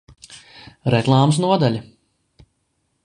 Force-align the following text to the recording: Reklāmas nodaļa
Reklāmas 0.95 1.39
nodaļa 1.45 1.83